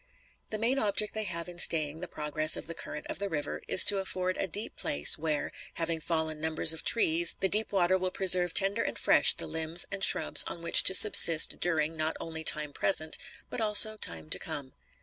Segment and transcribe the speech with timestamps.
[0.49, 3.61] The main object they have in staying the progress of the current of the river
[3.67, 7.99] is to afford a deep place where, having fallen numbers of trees, the deep water
[7.99, 12.17] will preserve tender and fresh the limbs and shrubs on which to subsist during, not
[12.19, 13.15] only time present,
[13.51, 14.73] but also time to come.